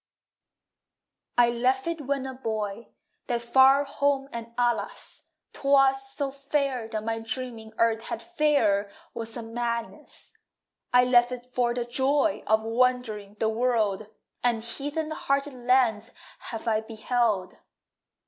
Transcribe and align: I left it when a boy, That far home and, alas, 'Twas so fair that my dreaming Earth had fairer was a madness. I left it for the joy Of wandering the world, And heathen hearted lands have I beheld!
I 1.37 1.51
left 1.51 1.85
it 1.85 2.07
when 2.07 2.25
a 2.25 2.33
boy, 2.33 2.87
That 3.27 3.43
far 3.43 3.83
home 3.83 4.29
and, 4.33 4.51
alas, 4.57 5.29
'Twas 5.53 6.09
so 6.15 6.31
fair 6.31 6.87
that 6.87 7.03
my 7.03 7.19
dreaming 7.19 7.73
Earth 7.77 8.05
had 8.07 8.23
fairer 8.23 8.89
was 9.13 9.37
a 9.37 9.43
madness. 9.43 10.33
I 10.91 11.03
left 11.03 11.31
it 11.31 11.45
for 11.45 11.75
the 11.75 11.85
joy 11.85 12.41
Of 12.47 12.63
wandering 12.63 13.35
the 13.35 13.49
world, 13.49 14.07
And 14.43 14.63
heathen 14.63 15.11
hearted 15.11 15.53
lands 15.53 16.09
have 16.49 16.67
I 16.67 16.81
beheld! 16.81 17.59